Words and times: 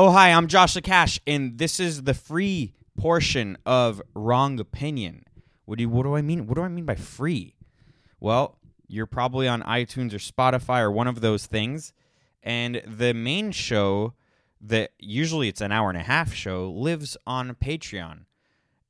Oh, 0.00 0.12
hi, 0.12 0.30
I'm 0.30 0.46
Joshua 0.46 0.80
Cash, 0.80 1.18
and 1.26 1.58
this 1.58 1.80
is 1.80 2.04
the 2.04 2.14
free 2.14 2.72
portion 2.96 3.58
of 3.66 4.00
Wrong 4.14 4.60
Opinion. 4.60 5.24
What 5.64 5.78
do 5.78 5.82
you, 5.82 5.88
what 5.88 6.04
do 6.04 6.14
I 6.14 6.22
mean? 6.22 6.46
What 6.46 6.54
do 6.54 6.62
I 6.62 6.68
mean 6.68 6.84
by 6.84 6.94
free? 6.94 7.56
Well, 8.20 8.58
you're 8.86 9.06
probably 9.06 9.48
on 9.48 9.60
iTunes 9.64 10.14
or 10.14 10.18
Spotify 10.18 10.82
or 10.82 10.92
one 10.92 11.08
of 11.08 11.20
those 11.20 11.46
things, 11.46 11.94
and 12.44 12.80
the 12.86 13.12
main 13.12 13.50
show 13.50 14.14
that 14.60 14.92
usually 15.00 15.48
it's 15.48 15.60
an 15.60 15.72
hour 15.72 15.88
and 15.88 15.98
a 15.98 16.04
half 16.04 16.32
show 16.32 16.70
lives 16.70 17.16
on 17.26 17.56
Patreon, 17.56 18.20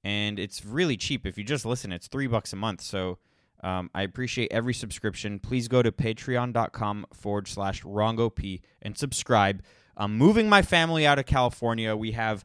and 0.05 0.39
it's 0.39 0.63
really 0.63 0.99
cheap 0.99 1.25
if 1.25 1.39
you 1.39 1.45
just 1.45 1.65
listen. 1.65 1.91
It's 1.91 2.09
three 2.09 2.27
bucks 2.27 2.53
a 2.53 2.57
month, 2.57 2.83
so 2.83 3.17
um, 3.63 3.89
I 3.95 4.03
appreciate 4.03 4.53
every 4.53 4.75
subscription. 4.75 5.39
Please 5.39 5.69
go 5.69 5.81
to 5.81 5.91
patreon.com 5.91 7.07
forward 7.15 7.49
slash 7.49 7.83
wrongop 7.83 8.61
and 8.83 8.99
subscribe. 8.99 9.63
I'm 9.99 10.17
moving 10.17 10.49
my 10.49 10.62
family 10.62 11.07
out 11.07 11.19
of 11.19 11.27
California. 11.27 11.95
We 11.96 12.12
have 12.12 12.45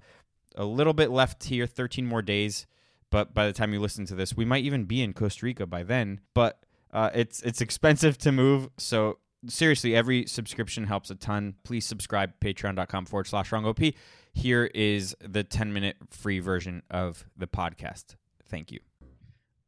a 0.55 0.65
little 0.65 0.93
bit 0.93 1.11
left 1.11 1.45
here, 1.45 1.67
13 1.67 2.05
more 2.05 2.21
days. 2.21 2.65
But 3.11 3.33
by 3.33 3.45
the 3.45 3.53
time 3.53 3.73
you 3.73 3.79
listen 3.79 4.05
to 4.07 4.15
this, 4.15 4.35
we 4.35 4.43
might 4.43 4.63
even 4.63 4.85
be 4.85 5.01
in 5.03 5.13
Costa 5.13 5.45
Rica 5.45 5.67
by 5.67 5.83
then. 5.83 6.19
But 6.33 6.59
uh, 6.91 7.11
it's 7.13 7.41
it's 7.43 7.61
expensive 7.61 8.17
to 8.19 8.31
move, 8.31 8.69
so 8.77 9.19
seriously, 9.47 9.95
every 9.95 10.25
subscription 10.25 10.85
helps 10.85 11.09
a 11.11 11.15
ton. 11.15 11.55
Please 11.63 11.85
subscribe, 11.85 12.33
patreon.com 12.39 13.05
forward 13.05 13.27
slash 13.27 13.51
wrong 13.51 13.63
wrongop. 13.63 13.93
Here 14.33 14.65
is 14.73 15.15
the 15.19 15.43
10 15.43 15.73
minute 15.73 15.97
free 16.09 16.39
version 16.39 16.81
of 16.89 17.25
the 17.37 17.47
podcast. 17.47 18.15
Thank 18.47 18.71
you. 18.71 18.79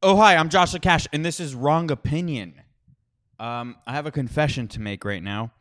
Oh, 0.01 0.15
hi, 0.17 0.35
I'm 0.35 0.49
Joshua 0.49 0.79
Cash, 0.79 1.07
and 1.13 1.23
this 1.23 1.39
is 1.39 1.55
Wrong 1.55 1.89
Opinion. 1.91 2.61
Um, 3.39 3.75
I 3.85 3.93
have 3.93 4.05
a 4.05 4.11
confession 4.11 4.67
to 4.69 4.81
make 4.81 5.05
right 5.05 5.23
now. 5.23 5.51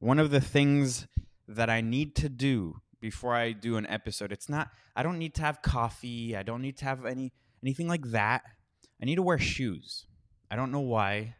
One 0.00 0.18
of 0.18 0.30
the 0.30 0.40
things 0.40 1.06
that 1.54 1.70
I 1.70 1.80
need 1.80 2.14
to 2.16 2.28
do 2.28 2.80
before 3.00 3.34
I 3.34 3.52
do 3.52 3.76
an 3.76 3.86
episode, 3.86 4.32
it's 4.32 4.48
not, 4.48 4.70
I 4.94 5.02
don't 5.02 5.18
need 5.18 5.34
to 5.34 5.42
have 5.42 5.60
coffee. 5.62 6.36
I 6.36 6.42
don't 6.42 6.62
need 6.62 6.76
to 6.78 6.84
have 6.84 7.04
any 7.04 7.32
anything 7.62 7.88
like 7.88 8.10
that. 8.10 8.42
I 9.00 9.04
need 9.04 9.16
to 9.16 9.22
wear 9.22 9.38
shoes. 9.38 10.06
I 10.50 10.56
don't 10.56 10.72
know 10.72 10.80
why. 10.80 11.36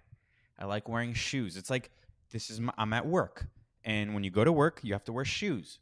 I 0.58 0.64
like 0.64 0.88
wearing 0.88 1.14
shoes. 1.14 1.56
It's 1.56 1.70
like 1.70 1.90
this 2.30 2.50
is 2.50 2.60
my, 2.60 2.72
I'm 2.78 2.92
at 2.92 3.06
work, 3.06 3.46
and 3.84 4.14
when 4.14 4.24
you 4.24 4.30
go 4.30 4.44
to 4.44 4.52
work, 4.52 4.80
you 4.82 4.92
have 4.92 5.04
to 5.04 5.12
wear 5.12 5.24
shoes. 5.24 5.78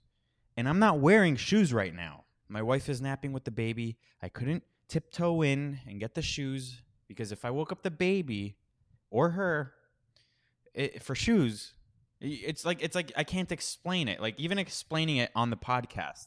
And 0.56 0.68
I'm 0.68 0.78
not 0.78 1.00
wearing 1.00 1.36
shoes 1.36 1.72
right 1.72 1.94
now. 1.94 2.24
My 2.48 2.62
wife 2.62 2.88
is 2.88 3.00
napping 3.00 3.32
with 3.32 3.44
the 3.44 3.50
baby. 3.50 3.96
I 4.22 4.28
couldn't 4.28 4.64
tiptoe 4.88 5.42
in 5.42 5.78
and 5.86 6.00
get 6.00 6.14
the 6.14 6.22
shoes 6.22 6.82
because 7.08 7.32
if 7.32 7.44
I 7.44 7.50
woke 7.50 7.72
up 7.72 7.82
the 7.82 7.90
baby 7.90 8.56
or 9.10 9.30
her 9.30 9.72
it, 10.74 11.02
for 11.02 11.14
shoes, 11.14 11.74
it's 12.20 12.64
like 12.64 12.82
it's 12.82 12.94
like 12.94 13.12
I 13.16 13.24
can't 13.24 13.50
explain 13.50 14.08
it. 14.08 14.20
Like 14.20 14.38
even 14.38 14.58
explaining 14.58 15.16
it 15.16 15.30
on 15.34 15.50
the 15.50 15.56
podcast 15.56 16.26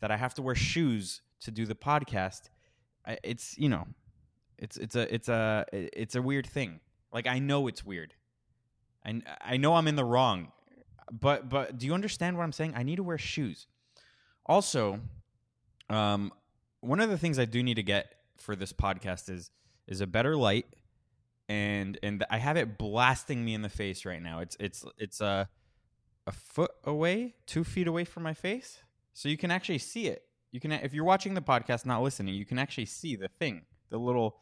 that 0.00 0.10
I 0.10 0.16
have 0.16 0.34
to 0.34 0.42
wear 0.42 0.54
shoes 0.54 1.20
to 1.40 1.50
do 1.50 1.64
the 1.64 1.74
podcast, 1.74 2.50
it's 3.22 3.56
you 3.56 3.68
know, 3.68 3.86
it's 4.58 4.76
it's 4.76 4.96
a 4.96 5.14
it's 5.14 5.28
a 5.28 5.64
it's 5.72 6.14
a 6.14 6.22
weird 6.22 6.46
thing. 6.46 6.80
Like 7.12 7.26
I 7.26 7.38
know 7.38 7.68
it's 7.68 7.84
weird. 7.84 8.14
And 9.04 9.22
I 9.40 9.56
know 9.56 9.74
I'm 9.74 9.86
in 9.86 9.94
the 9.94 10.04
wrong. 10.04 10.50
But 11.12 11.48
but 11.48 11.78
do 11.78 11.86
you 11.86 11.94
understand 11.94 12.36
what 12.36 12.42
I'm 12.42 12.52
saying? 12.52 12.74
I 12.74 12.82
need 12.82 12.96
to 12.96 13.04
wear 13.04 13.18
shoes. 13.18 13.68
Also, 14.44 15.00
um 15.88 16.32
one 16.80 17.00
of 17.00 17.10
the 17.10 17.18
things 17.18 17.38
I 17.38 17.44
do 17.44 17.62
need 17.62 17.74
to 17.74 17.82
get 17.82 18.12
for 18.36 18.56
this 18.56 18.72
podcast 18.72 19.30
is 19.30 19.52
is 19.86 20.00
a 20.00 20.06
better 20.06 20.36
light 20.36 20.66
and 21.48 21.98
and 22.02 22.24
I 22.30 22.38
have 22.38 22.56
it 22.56 22.78
blasting 22.78 23.44
me 23.44 23.54
in 23.54 23.62
the 23.62 23.68
face 23.68 24.04
right 24.04 24.22
now. 24.22 24.40
It's 24.40 24.56
it's 24.58 24.84
it's 24.98 25.20
a 25.20 25.48
a 26.26 26.32
foot 26.32 26.72
away, 26.84 27.36
two 27.46 27.62
feet 27.62 27.86
away 27.86 28.04
from 28.04 28.22
my 28.22 28.34
face, 28.34 28.82
so 29.12 29.28
you 29.28 29.36
can 29.36 29.50
actually 29.50 29.78
see 29.78 30.08
it. 30.08 30.22
You 30.50 30.60
can 30.60 30.72
if 30.72 30.92
you're 30.92 31.04
watching 31.04 31.34
the 31.34 31.42
podcast, 31.42 31.86
not 31.86 32.02
listening, 32.02 32.34
you 32.34 32.46
can 32.46 32.58
actually 32.58 32.86
see 32.86 33.16
the 33.16 33.28
thing, 33.28 33.62
the 33.90 33.98
little 33.98 34.38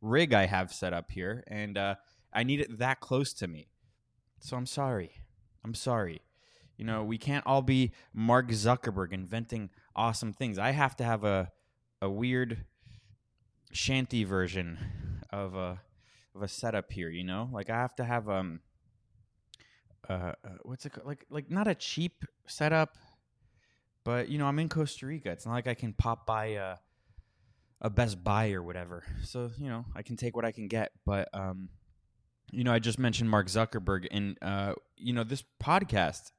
rig 0.00 0.32
I 0.32 0.46
have 0.46 0.72
set 0.72 0.92
up 0.92 1.10
here, 1.10 1.44
and 1.46 1.78
uh, 1.78 1.94
I 2.32 2.42
need 2.42 2.60
it 2.60 2.78
that 2.78 3.00
close 3.00 3.32
to 3.34 3.46
me. 3.46 3.68
So 4.40 4.56
I'm 4.56 4.66
sorry. 4.66 5.12
I'm 5.64 5.74
sorry. 5.74 6.22
You 6.76 6.84
know, 6.84 7.02
we 7.02 7.18
can't 7.18 7.44
all 7.46 7.62
be 7.62 7.92
Mark 8.14 8.48
Zuckerberg 8.50 9.12
inventing 9.12 9.70
awesome 9.96 10.32
things. 10.32 10.58
I 10.58 10.70
have 10.70 10.96
to 10.96 11.04
have 11.04 11.24
a 11.24 11.52
a 12.00 12.08
weird 12.08 12.64
shanty 13.72 14.24
version 14.24 14.78
of 15.30 15.54
a 15.54 15.80
of 16.34 16.42
a 16.42 16.48
setup 16.48 16.92
here, 16.92 17.08
you 17.08 17.24
know? 17.24 17.48
Like 17.52 17.70
I 17.70 17.76
have 17.76 17.94
to 17.96 18.04
have 18.04 18.28
um 18.28 18.60
uh, 20.08 20.12
uh 20.12 20.48
what's 20.62 20.86
it 20.86 20.92
called? 20.92 21.06
like 21.06 21.24
like 21.30 21.50
not 21.50 21.68
a 21.68 21.74
cheap 21.74 22.24
setup, 22.46 22.96
but 24.04 24.28
you 24.28 24.38
know, 24.38 24.46
I'm 24.46 24.58
in 24.58 24.68
Costa 24.68 25.06
Rica. 25.06 25.30
It's 25.30 25.46
not 25.46 25.52
like 25.52 25.66
I 25.66 25.74
can 25.74 25.92
pop 25.92 26.26
by 26.26 26.46
a 26.46 26.76
a 27.80 27.90
Best 27.90 28.22
Buy 28.24 28.52
or 28.52 28.62
whatever. 28.62 29.04
So, 29.22 29.50
you 29.58 29.68
know, 29.68 29.84
I 29.94 30.02
can 30.02 30.16
take 30.16 30.34
what 30.34 30.44
I 30.44 30.52
can 30.52 30.68
get, 30.68 30.92
but 31.04 31.28
um 31.32 31.68
you 32.50 32.64
know, 32.64 32.72
I 32.72 32.78
just 32.78 32.98
mentioned 32.98 33.28
Mark 33.28 33.48
Zuckerberg 33.48 34.06
and 34.10 34.36
uh 34.42 34.74
you 34.96 35.12
know, 35.12 35.24
this 35.24 35.44
podcast 35.62 36.32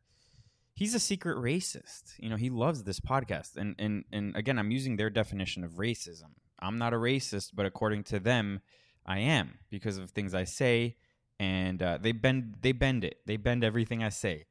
he's 0.79 0.95
a 0.95 0.99
secret 0.99 1.37
racist. 1.37 2.13
You 2.19 2.29
know, 2.29 2.37
he 2.37 2.49
loves 2.49 2.83
this 2.83 3.01
podcast. 3.01 3.57
And 3.57 3.75
and 3.77 4.05
and 4.13 4.35
again, 4.35 4.57
I'm 4.57 4.71
using 4.71 4.95
their 4.95 5.09
definition 5.09 5.65
of 5.65 5.73
racism. 5.73 6.31
I'm 6.59 6.77
not 6.77 6.93
a 6.93 6.97
racist, 6.97 7.51
but 7.53 7.65
according 7.65 8.03
to 8.05 8.19
them, 8.19 8.61
I 9.05 9.19
am 9.19 9.59
because 9.69 9.97
of 9.97 10.11
things 10.11 10.33
I 10.33 10.43
say, 10.43 10.95
and 11.39 11.81
uh, 11.81 11.97
they 12.01 12.11
bend 12.11 12.57
they 12.61 12.71
bend 12.71 13.03
it. 13.03 13.17
They 13.25 13.37
bend 13.37 13.63
everything 13.63 14.03
I 14.03 14.09
say. 14.09 14.45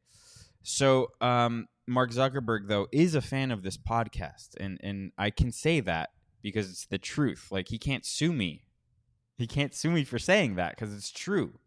So 0.63 1.09
um, 1.21 1.69
Mark 1.87 2.11
Zuckerberg 2.11 2.69
though 2.69 2.89
is 2.93 3.15
a 3.15 3.21
fan 3.21 3.51
of 3.51 3.63
this 3.63 3.77
podcast, 3.77 4.51
and 4.59 4.79
and 4.83 5.13
I 5.19 5.31
can 5.31 5.53
say 5.53 5.81
that 5.81 6.11
because 6.43 6.71
it's 6.71 6.87
the 6.87 6.99
truth. 6.99 7.49
Like 7.51 7.69
he 7.69 7.79
can't 7.79 8.05
sue 8.05 8.33
me. 8.33 8.65
He 9.37 9.47
can't 9.47 9.75
sue 9.75 9.91
me 9.91 10.05
for 10.05 10.19
saying 10.19 10.57
that 10.57 10.75
because 10.75 10.95
it's 10.95 11.11
true. 11.11 11.59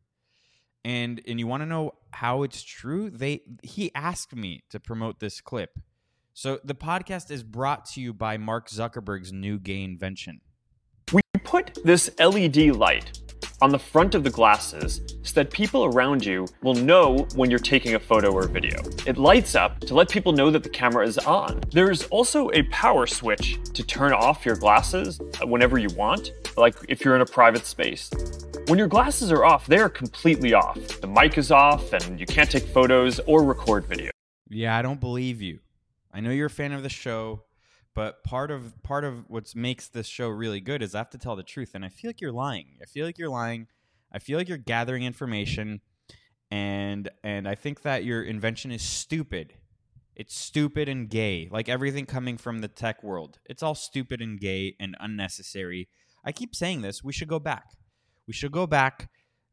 And 0.84 1.22
and 1.28 1.40
you 1.40 1.48
want 1.48 1.62
to 1.62 1.68
know 1.68 1.94
how 2.12 2.44
it's 2.44 2.64
true? 2.64 3.10
They 3.10 3.42
he 3.64 3.94
asked 3.96 4.36
me 4.36 4.64
to 4.70 4.80
promote 4.80 5.20
this 5.20 5.40
clip. 5.40 5.80
So 6.34 6.60
the 6.64 6.76
podcast 6.76 7.30
is 7.30 7.44
brought 7.44 7.86
to 7.88 8.02
you 8.02 8.14
by 8.14 8.38
Mark 8.38 8.70
Zuckerberg's 8.70 9.34
new 9.34 9.60
gay 9.60 9.84
invention 9.84 10.42
put 11.52 11.78
this 11.84 12.10
LED 12.18 12.78
light 12.78 13.20
on 13.62 13.72
the 13.72 13.78
front 13.78 14.16
of 14.16 14.24
the 14.24 14.30
glasses 14.30 15.02
so 15.22 15.34
that 15.34 15.52
people 15.52 15.84
around 15.84 16.26
you 16.26 16.48
will 16.64 16.74
know 16.74 17.28
when 17.36 17.50
you're 17.50 17.60
taking 17.60 17.96
a 17.96 18.00
photo 18.00 18.32
or 18.32 18.48
video. 18.48 18.80
It 19.06 19.18
lights 19.18 19.54
up 19.54 19.82
to 19.82 19.94
let 19.94 20.10
people 20.10 20.32
know 20.32 20.50
that 20.50 20.64
the 20.64 20.70
camera 20.70 21.06
is 21.06 21.18
on. 21.18 21.62
There's 21.72 22.04
also 22.06 22.50
a 22.52 22.64
power 22.64 23.06
switch 23.06 23.60
to 23.74 23.84
turn 23.84 24.14
off 24.14 24.46
your 24.46 24.56
glasses 24.56 25.20
whenever 25.44 25.78
you 25.78 25.90
want, 25.90 26.32
like 26.56 26.76
if 26.88 27.04
you're 27.04 27.16
in 27.16 27.22
a 27.22 27.26
private 27.26 27.66
space. 27.66 28.10
When 28.68 28.80
your 28.80 28.88
glasses 28.88 29.30
are 29.30 29.44
off, 29.44 29.68
they 29.68 29.80
are 29.80 29.90
completely 29.90 30.54
off. 30.54 30.78
The 31.02 31.08
mic 31.08 31.38
is 31.38 31.52
off 31.52 31.92
and 31.92 32.18
you 32.18 32.26
can't 32.26 32.50
take 32.50 32.64
photos 32.64 33.20
or 33.28 33.44
record 33.44 33.86
video. 33.86 34.12
Yeah, 34.50 34.78
I 34.78 34.82
don't 34.82 35.02
believe 35.02 35.42
you. 35.42 35.60
I 36.14 36.22
know 36.22 36.30
you're 36.30 36.48
a 36.48 36.50
fan 36.50 36.72
of 36.72 36.82
the 36.82 36.90
show. 36.90 37.44
But 37.94 38.24
part 38.24 38.52
of 38.52 38.82
part 38.84 39.04
of 39.04 39.30
what 39.30 39.54
makes 39.56 39.90
this 39.90 40.08
show 40.08 40.30
really 40.30 40.62
good 40.62 40.82
is 40.82 40.96
I 40.96 41.00
have 41.00 41.10
to 41.12 41.18
tell 41.18 41.36
the 41.36 41.44
truth, 41.44 41.72
and 41.74 41.84
I 41.84 41.90
feel 41.90 42.10
like 42.10 42.22
you're 42.22 42.32
lying. 42.32 42.78
I 42.82 42.86
feel 42.86 43.06
like 43.06 43.18
you're 43.18 43.30
lying. 43.30 43.68
I 44.14 44.20
feel 44.20 44.38
like 44.38 44.48
you're 44.48 44.58
gathering 44.58 45.04
information, 45.04 45.82
and 46.50 47.10
and 47.24 47.48
I 47.48 47.56
think 47.56 47.82
that 47.82 48.06
your 48.06 48.24
invention 48.24 48.72
is 48.72 48.82
stupid. 48.82 49.54
It's 50.16 50.38
stupid 50.38 50.88
and 50.88 51.10
gay, 51.10 51.50
like 51.52 51.68
everything 51.68 52.06
coming 52.06 52.38
from 52.38 52.60
the 52.60 52.68
tech 52.68 53.04
world. 53.04 53.40
It's 53.46 53.64
all 53.64 53.76
stupid 53.76 54.22
and 54.22 54.40
gay 54.40 54.76
and 54.80 54.96
unnecessary. 55.00 55.90
I 56.24 56.32
keep 56.32 56.56
saying 56.56 56.82
this. 56.82 57.04
We 57.04 57.14
should 57.14 57.30
go 57.30 57.40
back. 57.40 57.72
We 58.28 58.34
should 58.34 58.52
go 58.52 58.68
back. 58.68 59.10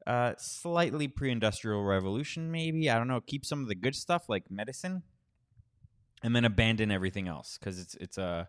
Uh, 0.07 0.35
slightly 0.39 1.07
pre-industrial 1.07 1.85
revolution, 1.85 2.51
maybe. 2.51 2.89
I 2.89 2.99
don't 2.99 3.09
know. 3.09 3.21
Keep 3.21 3.45
some 3.45 3.63
of 3.63 3.69
the 3.69 3.75
good 3.75 3.95
stuff 3.95 4.25
like 4.29 4.51
medicine 4.51 5.03
and 6.23 6.35
then 6.35 6.45
abandon 6.45 6.91
everything 6.91 7.29
else 7.29 7.59
because 7.59 7.79
it's 7.79 7.95
it's 7.97 8.19
a 8.19 8.23
uh, 8.23 8.45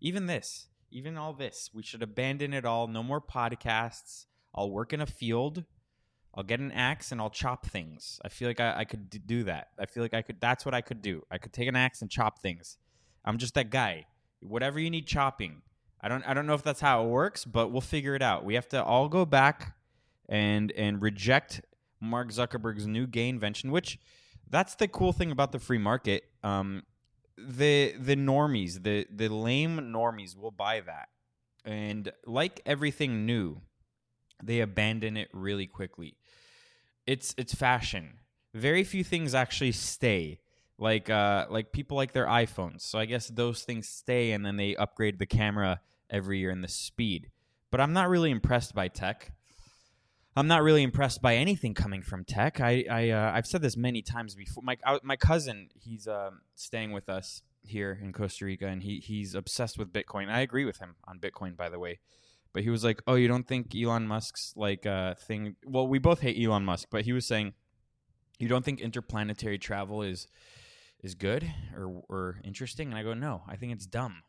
even 0.00 0.26
this 0.26 0.68
even 0.90 1.16
all 1.16 1.32
this 1.32 1.70
we 1.74 1.82
should 1.82 2.02
abandon 2.02 2.52
it 2.52 2.64
all. 2.64 2.86
No 2.86 3.02
more 3.02 3.20
podcasts. 3.20 4.26
I'll 4.54 4.70
work 4.70 4.92
in 4.92 5.00
a 5.00 5.06
field. 5.06 5.64
I'll 6.34 6.44
get 6.44 6.60
an 6.60 6.72
axe 6.72 7.12
and 7.12 7.20
i'll 7.20 7.30
chop 7.30 7.66
things. 7.66 8.20
I 8.24 8.28
feel 8.28 8.48
like 8.48 8.60
i, 8.60 8.78
I 8.78 8.84
could 8.84 9.26
do 9.26 9.44
that. 9.44 9.68
I 9.78 9.86
feel 9.86 10.02
like 10.02 10.14
i 10.14 10.22
could 10.22 10.40
that's 10.40 10.64
what 10.64 10.74
i 10.74 10.80
could 10.80 11.02
do. 11.02 11.22
I 11.30 11.38
could 11.38 11.52
take 11.52 11.68
an 11.68 11.76
axe 11.76 12.00
and 12.02 12.10
chop 12.10 12.40
things. 12.40 12.78
I'm 13.24 13.38
just 13.38 13.54
that 13.54 13.70
guy. 13.70 14.06
Whatever 14.40 14.78
you 14.78 14.90
need 14.90 15.06
chopping. 15.06 15.62
I 16.00 16.08
don't 16.08 16.24
i 16.26 16.34
don't 16.34 16.46
know 16.46 16.54
if 16.54 16.62
that's 16.62 16.80
how 16.80 17.04
it 17.04 17.08
works 17.08 17.44
but 17.44 17.70
we'll 17.70 17.80
figure 17.80 18.14
it 18.14 18.22
out. 18.22 18.44
We 18.44 18.54
have 18.54 18.68
to 18.68 18.82
all 18.82 19.08
go 19.08 19.24
back 19.24 19.76
and 20.28 20.72
and 20.72 21.02
reject 21.02 21.60
mark 22.00 22.30
zuckerberg's 22.30 22.86
new 22.86 23.06
gay 23.06 23.28
invention 23.28 23.70
which 23.70 23.98
that's 24.50 24.74
the 24.74 24.86
cool 24.88 25.12
thing 25.12 25.30
about 25.30 25.52
the 25.52 25.58
free 25.58 25.78
market. 25.78 26.24
Um, 26.42 26.82
the 27.38 27.94
the 27.98 28.16
normies, 28.16 28.82
the 28.82 29.06
the 29.14 29.28
lame 29.28 29.78
normies 29.92 30.36
will 30.36 30.50
buy 30.50 30.80
that. 30.80 31.08
And 31.64 32.12
like 32.26 32.60
everything 32.66 33.26
new, 33.26 33.62
they 34.42 34.60
abandon 34.60 35.16
it 35.16 35.28
really 35.32 35.66
quickly. 35.66 36.16
It's 37.06 37.34
it's 37.38 37.54
fashion. 37.54 38.18
Very 38.54 38.84
few 38.84 39.04
things 39.04 39.34
actually 39.34 39.72
stay. 39.72 40.40
like 40.78 41.10
uh 41.10 41.46
like 41.50 41.72
people 41.72 41.96
like 41.96 42.12
their 42.12 42.26
iPhones. 42.26 42.82
So 42.82 42.98
I 42.98 43.06
guess 43.06 43.28
those 43.28 43.62
things 43.64 43.88
stay 43.88 44.32
and 44.32 44.44
then 44.44 44.56
they 44.56 44.76
upgrade 44.76 45.18
the 45.18 45.26
camera 45.26 45.80
every 46.10 46.38
year 46.40 46.50
and 46.50 46.64
the 46.64 46.68
speed. 46.68 47.30
But 47.70 47.80
I'm 47.80 47.92
not 47.92 48.08
really 48.08 48.30
impressed 48.30 48.74
by 48.74 48.88
tech. 48.88 49.33
I'm 50.36 50.48
not 50.48 50.62
really 50.62 50.82
impressed 50.82 51.22
by 51.22 51.36
anything 51.36 51.74
coming 51.74 52.02
from 52.02 52.24
tech. 52.24 52.60
I, 52.60 52.84
I 52.90 53.10
uh, 53.10 53.32
I've 53.32 53.46
said 53.46 53.62
this 53.62 53.76
many 53.76 54.02
times 54.02 54.34
before. 54.34 54.62
My 54.64 54.76
I, 54.84 54.98
my 55.02 55.16
cousin, 55.16 55.68
he's 55.74 56.08
um, 56.08 56.40
staying 56.56 56.92
with 56.92 57.08
us 57.08 57.42
here 57.62 57.98
in 58.02 58.12
Costa 58.12 58.44
Rica, 58.44 58.66
and 58.66 58.82
he 58.82 58.98
he's 58.98 59.34
obsessed 59.34 59.78
with 59.78 59.92
Bitcoin. 59.92 60.28
I 60.28 60.40
agree 60.40 60.64
with 60.64 60.78
him 60.78 60.96
on 61.06 61.20
Bitcoin, 61.20 61.56
by 61.56 61.68
the 61.68 61.78
way. 61.78 62.00
But 62.52 62.64
he 62.64 62.70
was 62.70 62.82
like, 62.82 63.00
"Oh, 63.06 63.14
you 63.14 63.28
don't 63.28 63.46
think 63.46 63.74
Elon 63.74 64.06
Musk's 64.08 64.52
like 64.56 64.86
uh, 64.86 65.14
thing?" 65.14 65.56
Well, 65.64 65.86
we 65.86 65.98
both 65.98 66.20
hate 66.20 66.42
Elon 66.42 66.64
Musk, 66.64 66.88
but 66.90 67.04
he 67.04 67.12
was 67.12 67.26
saying, 67.26 67.54
"You 68.38 68.48
don't 68.48 68.64
think 68.64 68.80
interplanetary 68.80 69.58
travel 69.58 70.02
is 70.02 70.26
is 71.00 71.14
good 71.14 71.48
or 71.76 72.02
or 72.08 72.40
interesting?" 72.44 72.88
And 72.88 72.98
I 72.98 73.04
go, 73.04 73.14
"No, 73.14 73.42
I 73.48 73.54
think 73.54 73.72
it's 73.72 73.86
dumb. 73.86 74.22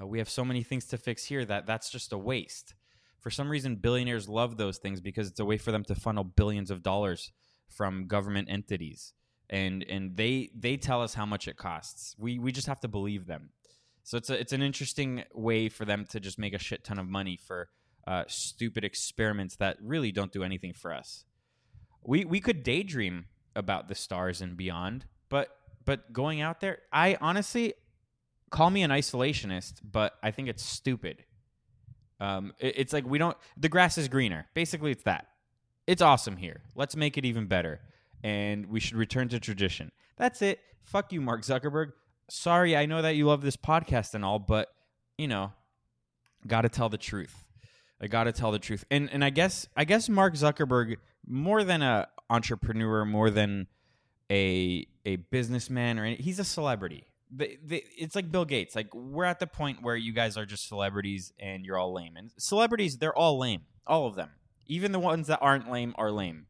Uh, 0.00 0.06
we 0.06 0.18
have 0.18 0.28
so 0.28 0.44
many 0.44 0.62
things 0.62 0.84
to 0.86 0.98
fix 0.98 1.24
here 1.24 1.46
that 1.46 1.66
that's 1.66 1.88
just 1.88 2.12
a 2.12 2.18
waste." 2.18 2.74
For 3.20 3.30
some 3.30 3.48
reason, 3.48 3.76
billionaires 3.76 4.28
love 4.28 4.56
those 4.56 4.78
things 4.78 5.00
because 5.00 5.28
it's 5.28 5.40
a 5.40 5.44
way 5.44 5.58
for 5.58 5.72
them 5.72 5.84
to 5.84 5.94
funnel 5.94 6.24
billions 6.24 6.70
of 6.70 6.82
dollars 6.82 7.32
from 7.68 8.06
government 8.06 8.48
entities, 8.50 9.14
and 9.50 9.84
and 9.88 10.16
they 10.16 10.50
they 10.56 10.76
tell 10.76 11.02
us 11.02 11.14
how 11.14 11.26
much 11.26 11.48
it 11.48 11.56
costs. 11.56 12.14
We 12.18 12.38
we 12.38 12.52
just 12.52 12.66
have 12.68 12.80
to 12.80 12.88
believe 12.88 13.26
them. 13.26 13.50
So 14.04 14.16
it's 14.16 14.30
a, 14.30 14.38
it's 14.38 14.52
an 14.52 14.62
interesting 14.62 15.24
way 15.34 15.68
for 15.68 15.84
them 15.84 16.04
to 16.10 16.20
just 16.20 16.38
make 16.38 16.54
a 16.54 16.58
shit 16.58 16.84
ton 16.84 17.00
of 17.00 17.08
money 17.08 17.36
for 17.36 17.68
uh, 18.06 18.22
stupid 18.28 18.84
experiments 18.84 19.56
that 19.56 19.78
really 19.82 20.12
don't 20.12 20.30
do 20.30 20.44
anything 20.44 20.72
for 20.72 20.92
us. 20.92 21.24
We 22.04 22.24
we 22.24 22.40
could 22.40 22.62
daydream 22.62 23.26
about 23.56 23.88
the 23.88 23.94
stars 23.96 24.40
and 24.40 24.56
beyond, 24.56 25.06
but 25.28 25.48
but 25.84 26.12
going 26.12 26.40
out 26.40 26.60
there, 26.60 26.78
I 26.92 27.16
honestly 27.20 27.74
call 28.50 28.70
me 28.70 28.82
an 28.82 28.90
isolationist, 28.90 29.80
but 29.82 30.14
I 30.22 30.30
think 30.30 30.48
it's 30.48 30.64
stupid. 30.64 31.24
Um, 32.20 32.52
it, 32.58 32.74
it's 32.78 32.92
like 32.92 33.06
we 33.06 33.18
don't. 33.18 33.36
The 33.56 33.68
grass 33.68 33.98
is 33.98 34.08
greener. 34.08 34.46
Basically, 34.54 34.90
it's 34.90 35.02
that. 35.04 35.28
It's 35.86 36.02
awesome 36.02 36.36
here. 36.36 36.62
Let's 36.74 36.96
make 36.96 37.16
it 37.16 37.24
even 37.24 37.46
better, 37.46 37.80
and 38.22 38.66
we 38.66 38.80
should 38.80 38.96
return 38.96 39.28
to 39.28 39.40
tradition. 39.40 39.92
That's 40.16 40.42
it. 40.42 40.60
Fuck 40.82 41.12
you, 41.12 41.20
Mark 41.20 41.42
Zuckerberg. 41.42 41.92
Sorry, 42.28 42.76
I 42.76 42.86
know 42.86 43.02
that 43.02 43.16
you 43.16 43.26
love 43.26 43.42
this 43.42 43.56
podcast 43.56 44.14
and 44.14 44.24
all, 44.24 44.38
but 44.38 44.68
you 45.18 45.28
know, 45.28 45.52
got 46.46 46.62
to 46.62 46.68
tell 46.68 46.88
the 46.88 46.98
truth. 46.98 47.44
I 48.00 48.08
got 48.08 48.24
to 48.24 48.32
tell 48.32 48.52
the 48.52 48.58
truth. 48.58 48.84
And 48.90 49.10
and 49.12 49.24
I 49.24 49.30
guess 49.30 49.68
I 49.76 49.84
guess 49.84 50.08
Mark 50.08 50.34
Zuckerberg 50.34 50.96
more 51.26 51.64
than 51.64 51.82
a 51.82 52.08
entrepreneur, 52.28 53.04
more 53.04 53.30
than 53.30 53.66
a 54.30 54.86
a 55.04 55.16
businessman 55.16 55.98
or 55.98 56.04
any, 56.04 56.16
he's 56.16 56.38
a 56.38 56.44
celebrity 56.44 57.04
they, 57.30 57.58
they, 57.64 57.84
it's 57.96 58.14
like 58.14 58.30
Bill 58.30 58.44
Gates. 58.44 58.76
Like 58.76 58.94
we're 58.94 59.24
at 59.24 59.38
the 59.38 59.46
point 59.46 59.82
where 59.82 59.96
you 59.96 60.12
guys 60.12 60.36
are 60.36 60.46
just 60.46 60.68
celebrities 60.68 61.32
and 61.38 61.64
you're 61.64 61.78
all 61.78 61.92
lame. 61.92 62.16
And 62.16 62.30
celebrities, 62.38 62.98
they're 62.98 63.16
all 63.16 63.38
lame, 63.38 63.62
all 63.86 64.06
of 64.06 64.14
them. 64.14 64.30
Even 64.66 64.92
the 64.92 64.98
ones 64.98 65.28
that 65.28 65.38
aren't 65.40 65.70
lame 65.70 65.94
are 65.96 66.10
lame. 66.10 66.46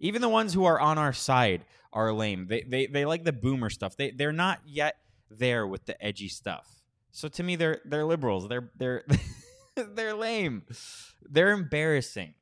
Even 0.00 0.20
the 0.20 0.28
ones 0.28 0.52
who 0.52 0.64
are 0.64 0.80
on 0.80 0.98
our 0.98 1.12
side 1.12 1.64
are 1.92 2.12
lame. 2.12 2.46
They 2.48 2.62
they, 2.62 2.86
they 2.86 3.04
like 3.04 3.24
the 3.24 3.32
boomer 3.32 3.70
stuff. 3.70 3.96
They 3.96 4.10
they're 4.10 4.32
not 4.32 4.60
yet 4.66 4.96
there 5.30 5.66
with 5.66 5.86
the 5.86 6.02
edgy 6.04 6.28
stuff. 6.28 6.66
So 7.12 7.28
to 7.28 7.42
me, 7.42 7.56
they're 7.56 7.80
they're 7.84 8.04
liberals. 8.04 8.48
They're 8.48 8.70
they're 8.76 9.04
they're 9.76 10.14
lame. 10.14 10.64
They're 11.22 11.52
embarrassing. 11.52 12.34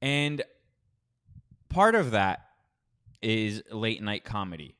And 0.00 0.42
part 1.68 1.94
of 1.94 2.12
that 2.12 2.46
is 3.20 3.62
late 3.70 4.02
night 4.02 4.24
comedy 4.24 4.76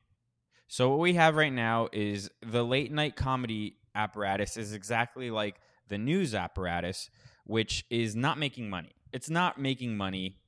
so 0.73 0.89
what 0.89 0.97
we 0.97 1.13
have 1.13 1.35
right 1.35 1.53
now 1.53 1.87
is 1.91 2.31
the 2.41 2.65
late 2.65 2.91
night 2.91 3.15
comedy 3.15 3.77
apparatus 3.93 4.57
is 4.57 4.73
exactly 4.73 5.29
like 5.29 5.61
the 5.87 5.99
news 5.99 6.33
apparatus, 6.33 7.11
which 7.45 7.85
is 7.91 8.15
not 8.15 8.39
making 8.39 8.71
money. 8.71 8.95
It's 9.11 9.29
not 9.29 9.59
making 9.59 9.95
money 9.95 10.39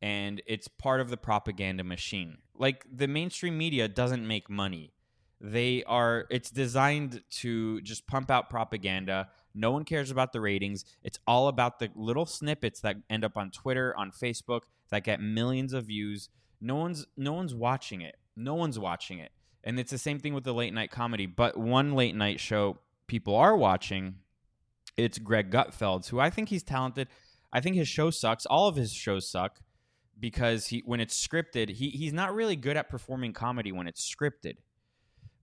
and 0.00 0.40
it's 0.46 0.68
part 0.68 1.00
of 1.00 1.10
the 1.10 1.16
propaganda 1.16 1.82
machine. 1.82 2.38
Like 2.56 2.86
the 2.88 3.08
mainstream 3.08 3.58
media 3.58 3.88
doesn't 3.88 4.24
make 4.24 4.48
money. 4.48 4.92
They 5.40 5.82
are 5.82 6.26
it's 6.30 6.52
designed 6.52 7.24
to 7.40 7.80
just 7.80 8.06
pump 8.06 8.30
out 8.30 8.50
propaganda. 8.50 9.30
No 9.52 9.72
one 9.72 9.84
cares 9.84 10.12
about 10.12 10.32
the 10.32 10.40
ratings. 10.40 10.84
It's 11.02 11.18
all 11.26 11.48
about 11.48 11.80
the 11.80 11.90
little 11.96 12.26
snippets 12.26 12.78
that 12.82 12.98
end 13.10 13.24
up 13.24 13.36
on 13.36 13.50
Twitter, 13.50 13.96
on 13.98 14.12
Facebook 14.12 14.60
that 14.90 15.02
get 15.02 15.20
millions 15.20 15.72
of 15.72 15.86
views. 15.86 16.28
No 16.60 16.76
one's 16.76 17.04
no 17.16 17.32
one's 17.32 17.52
watching 17.52 18.00
it. 18.00 18.14
No 18.36 18.54
one's 18.54 18.78
watching 18.78 19.18
it. 19.18 19.32
And 19.64 19.78
it's 19.78 19.90
the 19.90 19.98
same 19.98 20.18
thing 20.18 20.34
with 20.34 20.44
the 20.44 20.54
late 20.54 20.74
night 20.74 20.90
comedy. 20.90 21.26
But 21.26 21.56
one 21.56 21.92
late 21.94 22.14
night 22.14 22.40
show 22.40 22.78
people 23.06 23.36
are 23.36 23.56
watching, 23.56 24.16
it's 24.96 25.18
Greg 25.18 25.50
Gutfeld's, 25.50 26.08
who 26.08 26.18
I 26.18 26.30
think 26.30 26.48
he's 26.48 26.62
talented. 26.62 27.08
I 27.52 27.60
think 27.60 27.76
his 27.76 27.88
show 27.88 28.10
sucks. 28.10 28.46
All 28.46 28.68
of 28.68 28.76
his 28.76 28.92
shows 28.92 29.28
suck 29.28 29.60
because 30.18 30.68
he 30.68 30.82
when 30.84 31.00
it's 31.00 31.26
scripted, 31.26 31.70
he 31.70 31.90
he's 31.90 32.12
not 32.12 32.34
really 32.34 32.56
good 32.56 32.76
at 32.76 32.88
performing 32.88 33.32
comedy 33.32 33.72
when 33.72 33.86
it's 33.86 34.02
scripted. 34.02 34.54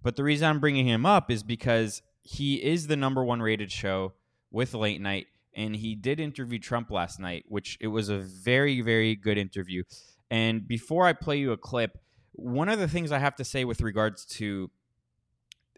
But 0.02 0.16
the 0.16 0.24
reason 0.24 0.48
I'm 0.48 0.60
bringing 0.60 0.88
him 0.88 1.06
up 1.06 1.30
is 1.30 1.44
because 1.44 2.02
he 2.22 2.56
is 2.56 2.88
the 2.88 2.96
number 2.96 3.24
one 3.24 3.42
rated 3.42 3.72
show 3.72 4.14
with 4.52 4.74
late 4.74 5.02
night, 5.02 5.28
and 5.54 5.76
he 5.76 5.96
did 5.96 6.20
interview 6.20 6.60
Trump 6.60 6.90
last 6.90 7.20
night, 7.20 7.46
which 7.48 7.78
it 7.80 7.88
was 7.88 8.10
a 8.10 8.20
very 8.20 8.82
very 8.82 9.16
good 9.16 9.38
interview. 9.38 9.84
And 10.32 10.68
before 10.68 11.06
I 11.06 11.14
play 11.14 11.38
you 11.38 11.52
a 11.52 11.58
clip, 11.58 11.98
one 12.40 12.70
of 12.70 12.80
the 12.80 12.88
things 12.88 13.12
I 13.12 13.20
have 13.20 13.36
to 13.38 13.44
say 13.44 13.66
with 13.66 13.82
regards 13.82 14.26
to 14.26 14.70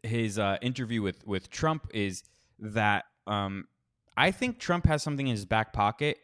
his 0.04 0.40
uh, 0.40 0.58
interview 0.62 1.02
with 1.02 1.26
with 1.26 1.50
Trump 1.50 1.88
is 1.94 2.24
that 2.60 3.06
um, 3.28 3.68
I 4.18 4.32
think 4.32 4.60
Trump 4.60 4.86
has 4.86 5.04
something 5.04 5.28
in 5.28 5.32
his 5.32 5.46
back 5.46 5.74
pocket, 5.74 6.18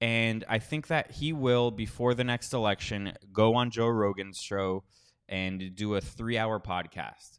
and 0.00 0.44
I 0.48 0.58
think 0.58 0.88
that 0.88 1.12
he 1.12 1.32
will 1.32 1.70
before 1.70 2.14
the 2.14 2.24
next 2.24 2.52
election 2.52 3.12
go 3.32 3.54
on 3.54 3.70
Joe 3.70 3.88
Rogan's 3.88 4.38
show 4.38 4.84
and 5.28 5.74
do 5.74 5.94
a 5.94 6.00
three 6.00 6.38
hour 6.38 6.60
podcast 6.60 7.38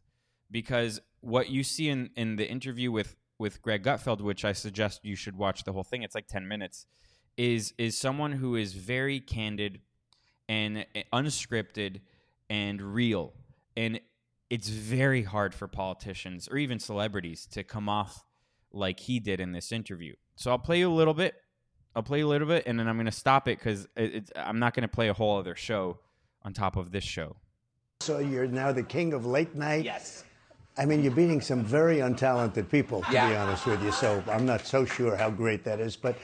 because 0.50 1.00
what 1.20 1.50
you 1.50 1.62
see 1.62 1.88
in 1.88 2.10
in 2.16 2.36
the 2.36 2.48
interview 2.48 2.90
with 2.90 3.16
with 3.38 3.60
Greg 3.62 3.82
Gutfeld, 3.82 4.20
which 4.20 4.44
I 4.44 4.52
suggest 4.52 5.04
you 5.04 5.16
should 5.16 5.36
watch 5.36 5.64
the 5.64 5.72
whole 5.72 5.84
thing. 5.84 6.02
It's 6.02 6.14
like 6.14 6.26
ten 6.26 6.46
minutes. 6.46 6.86
Is 7.36 7.74
is 7.78 7.98
someone 7.98 8.32
who 8.32 8.54
is 8.54 8.74
very 8.74 9.18
candid 9.18 9.80
and 10.48 10.86
eh, 10.94 11.02
unscripted 11.12 12.00
and 12.48 12.80
real. 12.80 13.32
And 13.76 14.00
it's 14.50 14.68
very 14.68 15.22
hard 15.22 15.54
for 15.54 15.66
politicians 15.66 16.48
or 16.48 16.56
even 16.58 16.78
celebrities 16.78 17.46
to 17.52 17.64
come 17.64 17.88
off 17.88 18.24
like 18.72 19.00
he 19.00 19.20
did 19.20 19.40
in 19.40 19.52
this 19.52 19.72
interview. 19.72 20.14
So 20.36 20.50
I'll 20.50 20.58
play 20.58 20.78
you 20.78 20.90
a 20.90 20.94
little 20.94 21.14
bit. 21.14 21.34
I'll 21.96 22.02
play 22.02 22.18
you 22.18 22.26
a 22.26 22.28
little 22.28 22.48
bit, 22.48 22.64
and 22.66 22.78
then 22.78 22.88
I'm 22.88 22.96
going 22.96 23.06
to 23.06 23.12
stop 23.12 23.46
it 23.46 23.58
because 23.58 23.86
I'm 24.34 24.58
not 24.58 24.74
going 24.74 24.82
to 24.82 24.88
play 24.88 25.08
a 25.08 25.14
whole 25.14 25.38
other 25.38 25.54
show 25.54 26.00
on 26.42 26.52
top 26.52 26.76
of 26.76 26.90
this 26.90 27.04
show. 27.04 27.36
So 28.00 28.18
you're 28.18 28.48
now 28.48 28.72
the 28.72 28.82
king 28.82 29.12
of 29.12 29.26
late 29.26 29.54
night. 29.54 29.84
Yes. 29.84 30.24
I 30.76 30.86
mean, 30.86 31.04
you're 31.04 31.12
beating 31.12 31.40
some 31.40 31.64
very 31.64 31.98
untalented 31.98 32.68
people, 32.68 33.02
to 33.02 33.12
Yeah. 33.12 33.28
be 33.28 33.36
honest 33.36 33.64
with 33.64 33.80
you. 33.84 33.92
So 33.92 34.24
I'm 34.26 34.44
not 34.44 34.66
so 34.66 34.84
sure 34.84 35.16
how 35.16 35.30
great 35.30 35.62
that 35.64 35.78
is, 35.78 35.94
but 35.94 36.18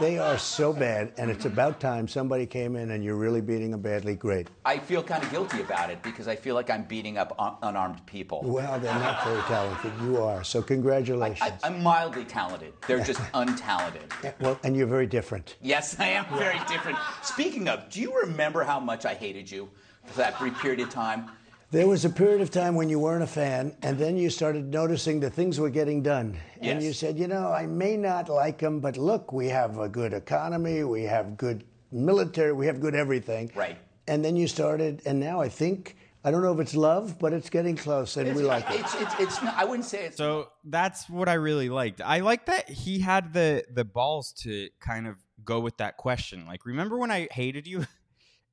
they 0.00 0.18
are 0.18 0.36
so 0.38 0.72
bad, 0.72 1.12
and 1.18 1.30
it's 1.30 1.44
about 1.44 1.78
time 1.78 2.08
somebody 2.08 2.46
came 2.46 2.74
in 2.74 2.90
and 2.90 3.04
you're 3.04 3.16
really 3.16 3.40
beating 3.40 3.70
them 3.70 3.80
badly. 3.80 4.14
Great. 4.16 4.48
I 4.64 4.78
feel 4.78 5.02
kind 5.02 5.22
of 5.22 5.30
guilty 5.30 5.60
about 5.60 5.90
it 5.90 6.02
because 6.02 6.26
I 6.26 6.34
feel 6.34 6.54
like 6.56 6.68
I'm 6.68 6.82
beating 6.84 7.16
up 7.16 7.34
un- 7.38 7.54
unarmed 7.62 8.04
people. 8.06 8.40
Well, 8.44 8.78
they're 8.80 8.92
not 8.94 9.24
very 9.24 9.40
talented. 9.42 9.92
You 10.02 10.20
are. 10.22 10.42
So 10.42 10.62
congratulations. 10.62 11.40
I, 11.62 11.66
I'm 11.66 11.82
mildly 11.82 12.24
talented. 12.24 12.72
They're 12.88 13.04
just 13.04 13.20
untalented. 13.34 14.34
well, 14.40 14.58
and 14.64 14.76
you're 14.76 14.86
very 14.88 15.06
different. 15.06 15.56
Yes, 15.62 15.98
I 16.00 16.06
am 16.08 16.26
very 16.36 16.58
different. 16.66 16.98
Speaking 17.22 17.68
of, 17.68 17.88
do 17.90 18.00
you 18.00 18.18
remember 18.20 18.64
how 18.64 18.80
much 18.80 19.04
I 19.04 19.14
hated 19.14 19.50
you 19.50 19.68
for 20.06 20.16
that 20.18 20.38
brief 20.38 20.58
period 20.60 20.80
of 20.80 20.90
time? 20.90 21.30
There 21.74 21.88
was 21.88 22.04
a 22.04 22.08
period 22.08 22.40
of 22.40 22.52
time 22.52 22.76
when 22.76 22.88
you 22.88 23.00
weren't 23.00 23.24
a 23.24 23.26
fan, 23.26 23.76
and 23.82 23.98
then 23.98 24.16
you 24.16 24.30
started 24.30 24.72
noticing 24.72 25.18
that 25.20 25.30
things 25.30 25.58
were 25.58 25.70
getting 25.70 26.04
done. 26.04 26.38
And 26.60 26.80
you 26.80 26.92
said, 26.92 27.18
you 27.18 27.26
know, 27.26 27.50
I 27.50 27.66
may 27.66 27.96
not 27.96 28.28
like 28.28 28.58
them, 28.58 28.78
but 28.78 28.96
look, 28.96 29.32
we 29.32 29.48
have 29.48 29.78
a 29.78 29.88
good 29.88 30.12
economy, 30.12 30.84
we 30.84 31.02
have 31.02 31.36
good 31.36 31.64
military, 31.90 32.52
we 32.52 32.66
have 32.66 32.80
good 32.80 32.94
everything. 32.94 33.50
Right. 33.56 33.76
And 34.06 34.24
then 34.24 34.36
you 34.36 34.46
started, 34.46 35.02
and 35.04 35.18
now 35.18 35.40
I 35.40 35.48
think, 35.48 35.96
I 36.22 36.30
don't 36.30 36.42
know 36.42 36.52
if 36.52 36.60
it's 36.60 36.76
love, 36.76 37.18
but 37.18 37.32
it's 37.32 37.50
getting 37.50 37.74
close, 37.74 38.16
and 38.18 38.36
we 38.36 38.44
like 38.44 38.70
it. 38.70 38.78
It's, 38.78 38.94
it's, 38.94 39.14
it's 39.18 39.42
not, 39.42 39.56
I 39.56 39.64
wouldn't 39.64 39.88
say 39.88 40.04
it's. 40.04 40.16
So 40.16 40.50
that's 40.62 41.10
what 41.10 41.28
I 41.28 41.34
really 41.34 41.70
liked. 41.70 42.00
I 42.00 42.20
like 42.20 42.46
that 42.46 42.68
he 42.68 43.00
had 43.00 43.32
the 43.32 43.64
the 43.68 43.84
balls 43.84 44.32
to 44.42 44.68
kind 44.78 45.08
of 45.08 45.16
go 45.44 45.58
with 45.58 45.78
that 45.78 45.96
question. 45.96 46.46
Like, 46.46 46.66
remember 46.66 46.96
when 46.98 47.10
I 47.10 47.26
hated 47.32 47.66
you? 47.66 47.84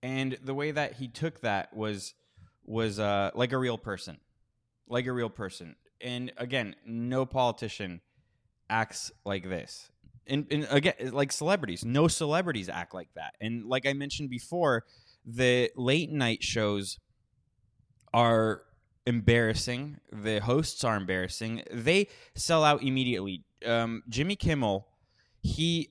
And 0.04 0.40
the 0.42 0.56
way 0.56 0.72
that 0.72 0.94
he 0.94 1.08
took 1.08 1.42
that 1.42 1.76
was 1.76 2.16
was 2.72 3.00
uh, 3.00 3.32
like 3.36 3.52
a 3.52 3.58
real 3.58 3.78
person, 3.78 4.18
like 4.88 5.06
a 5.06 5.12
real 5.12 5.30
person. 5.30 5.76
And 6.00 6.32
again, 6.38 6.76
no 6.86 7.26
politician 7.26 8.00
acts 8.70 9.12
like 9.26 9.48
this. 9.48 9.92
And, 10.26 10.48
and 10.50 10.66
again, 10.72 10.94
like 11.12 11.34
celebrities, 11.34 11.84
no 11.84 12.08
celebrities 12.08 12.70
act 12.70 12.94
like 12.94 13.10
that. 13.16 13.36
And 13.42 13.66
like 13.66 13.86
I 13.86 13.92
mentioned 13.92 14.30
before, 14.30 14.86
the 15.26 15.70
late 15.76 16.12
night 16.12 16.44
shows 16.44 16.98
are 18.14 18.64
embarrassing. 19.06 19.98
The 20.12 20.40
hosts 20.40 20.86
are 20.86 20.96
embarrassing. 20.96 21.64
They 21.72 22.08
sell 22.36 22.64
out 22.64 22.82
immediately. 22.82 23.44
Um, 23.66 24.04
Jimmy 24.08 24.38
Kimmel, 24.38 24.88
he, 25.42 25.90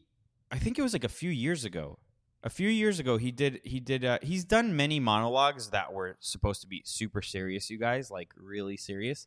I 0.50 0.58
think 0.58 0.78
it 0.78 0.82
was 0.82 0.94
like 0.94 1.04
a 1.04 1.08
few 1.10 1.30
years 1.30 1.66
ago. 1.66 1.98
A 2.42 2.48
few 2.48 2.68
years 2.68 2.98
ago, 2.98 3.18
he 3.18 3.30
did. 3.30 3.60
He 3.64 3.80
did. 3.80 4.04
Uh, 4.04 4.18
he's 4.22 4.44
done 4.44 4.74
many 4.74 4.98
monologues 4.98 5.70
that 5.70 5.92
were 5.92 6.16
supposed 6.20 6.62
to 6.62 6.66
be 6.66 6.82
super 6.86 7.20
serious. 7.20 7.68
You 7.68 7.78
guys, 7.78 8.10
like 8.10 8.32
really 8.36 8.78
serious. 8.78 9.26